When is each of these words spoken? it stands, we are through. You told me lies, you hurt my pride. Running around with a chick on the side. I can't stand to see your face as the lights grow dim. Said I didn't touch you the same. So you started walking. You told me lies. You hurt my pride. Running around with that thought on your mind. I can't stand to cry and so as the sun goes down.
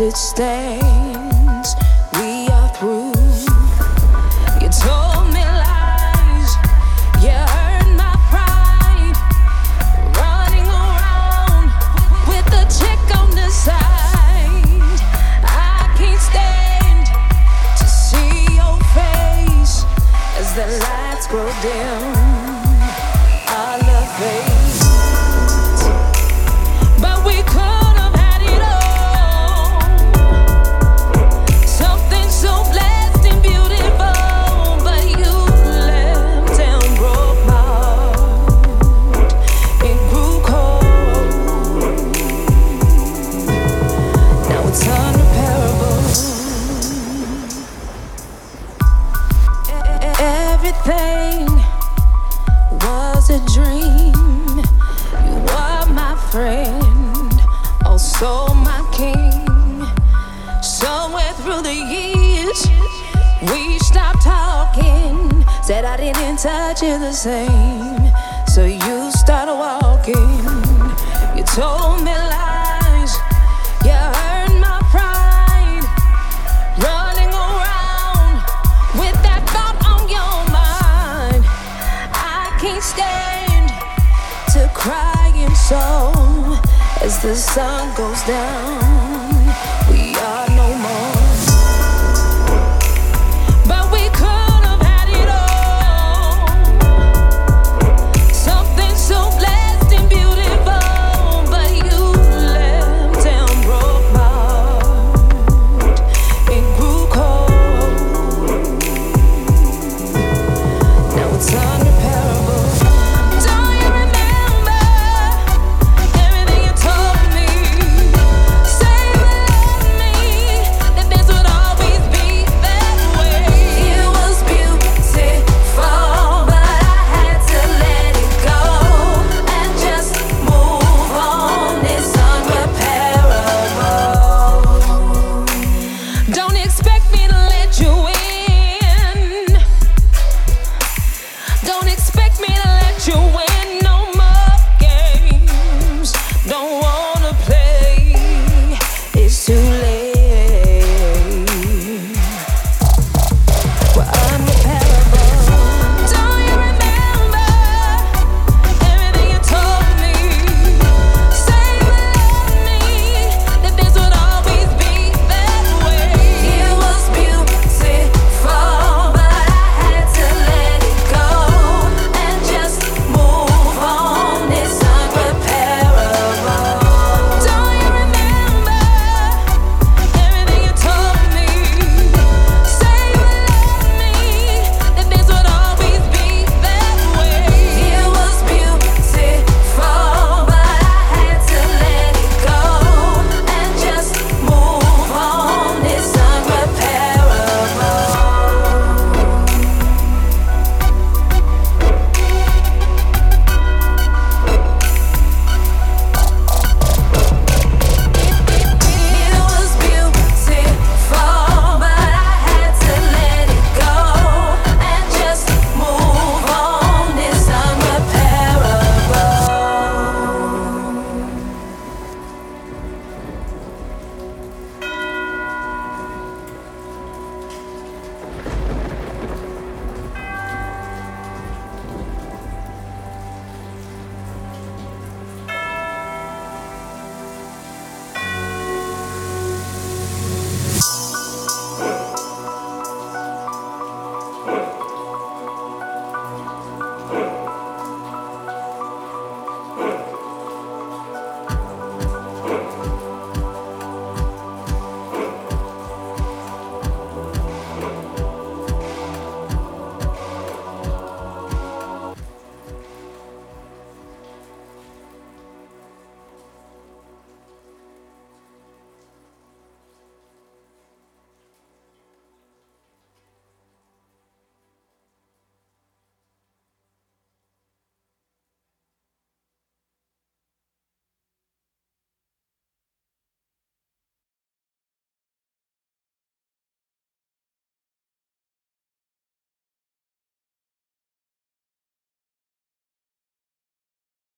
it 0.00 0.16
stands, 0.16 1.74
we 2.14 2.48
are 2.48 2.68
through. 2.76 3.12
You 4.60 4.68
told 4.70 5.28
me 5.28 5.44
lies, 5.44 6.56
you 7.20 7.36
hurt 7.54 7.88
my 7.96 8.16
pride. 8.30 9.16
Running 10.16 10.68
around 10.68 11.68
with 12.28 12.48
a 12.54 12.64
chick 12.72 13.02
on 13.18 13.30
the 13.34 13.50
side. 13.50 15.00
I 15.44 15.92
can't 15.98 16.20
stand 16.30 17.06
to 17.76 17.84
see 17.84 18.56
your 18.56 18.78
face 18.96 19.84
as 20.38 20.54
the 20.54 20.66
lights 20.78 21.26
grow 21.26 21.50
dim. 21.60 21.99
Said 65.80 65.88
I 65.88 65.96
didn't 65.96 66.36
touch 66.36 66.82
you 66.82 66.98
the 66.98 67.10
same. 67.10 68.12
So 68.48 68.66
you 68.66 69.10
started 69.12 69.54
walking. 69.54 70.28
You 71.34 71.42
told 71.44 72.04
me 72.04 72.12
lies. 72.12 73.12
You 73.82 73.96
hurt 73.96 74.52
my 74.60 74.76
pride. 74.92 75.84
Running 76.84 77.32
around 77.32 78.36
with 79.00 79.16
that 79.24 79.42
thought 79.48 79.80
on 79.88 80.04
your 80.16 80.36
mind. 80.52 81.46
I 82.12 82.52
can't 82.60 82.84
stand 82.84 83.70
to 84.52 84.70
cry 84.74 85.32
and 85.34 85.56
so 85.56 86.60
as 87.00 87.22
the 87.22 87.34
sun 87.34 87.96
goes 87.96 88.22
down. 88.24 89.09